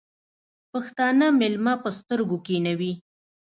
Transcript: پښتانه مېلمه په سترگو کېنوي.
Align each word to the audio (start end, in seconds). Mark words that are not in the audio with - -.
پښتانه 0.71 1.25
مېلمه 1.39 1.73
په 1.83 1.89
سترگو 1.97 2.37
کېنوي. 2.47 2.93